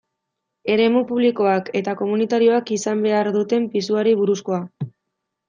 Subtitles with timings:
[0.75, 4.65] Eremu publikoak eta komunitarioak izan behar duten pisuari buruzkoa.